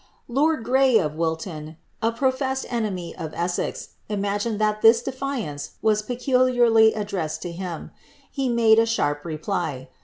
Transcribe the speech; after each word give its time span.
Lord 0.27 0.63
Grey, 0.63 0.97
of 0.97 1.13
Wilton, 1.13 1.77
a 2.01 2.11
professed 2.11 2.65
enemy 2.73 3.15
of 3.15 3.35
Essex, 3.35 3.89
imagined 4.09 4.57
that 4.59 4.81
this 4.81 5.03
defiance 5.03 5.73
was 5.83 6.01
peculiarly 6.01 6.95
addressed 6.95 7.43
to 7.43 7.51
him; 7.51 7.91
he 8.31 8.49
made 8.49 8.79
a 8.79 8.87
sharp 8.87 9.23
reply. 9.23 9.89